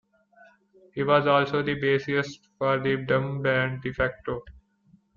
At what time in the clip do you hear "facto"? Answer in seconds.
3.93-4.43